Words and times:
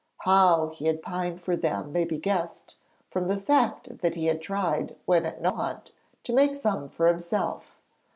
How 0.21 0.69
he 0.69 0.91
pined 0.93 1.41
for 1.43 1.55
them 1.55 1.91
may 1.91 2.05
be 2.05 2.17
guessed 2.17 2.75
from 3.11 3.27
the 3.27 3.39
fact 3.39 3.99
that 3.99 4.15
he 4.15 4.25
had 4.25 4.41
tried 4.41 4.95
when 5.05 5.27
at 5.27 5.43
Nohant 5.43 5.91
to 6.23 6.33
make 6.33 6.55
some 6.55 6.89
for 6.89 7.07
himself. 7.07 7.77